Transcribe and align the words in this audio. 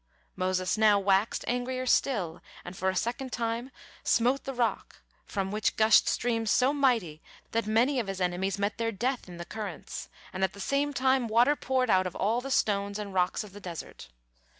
Moses 0.35 0.79
now 0.79 0.97
waxed 0.97 1.45
angrier 1.47 1.85
still, 1.85 2.41
and 2.65 2.75
for 2.75 2.89
a 2.89 2.95
second 2.95 3.31
time 3.31 3.69
smote 4.03 4.45
the 4.45 4.53
rock, 4.55 5.03
from 5.27 5.51
which 5.51 5.75
gushed 5.75 6.07
streams 6.09 6.49
so 6.49 6.73
mighty 6.73 7.21
that 7.51 7.67
many 7.67 7.99
of 7.99 8.07
his 8.07 8.19
enemies 8.19 8.57
me 8.57 8.71
their 8.77 8.91
death 8.91 9.29
in 9.29 9.37
the 9.37 9.45
currents, 9.45 10.09
and 10.33 10.43
at 10.43 10.53
the 10.53 10.59
same 10.59 10.91
time 10.91 11.27
water 11.27 11.55
poured 11.55 11.91
out 11.91 12.07
of 12.07 12.15
all 12.15 12.41
the 12.41 12.49
stones 12.49 12.97
and 12.97 13.13
rocks 13.13 13.43
of 13.43 13.53
the 13.53 13.61
desert. 13.61 14.07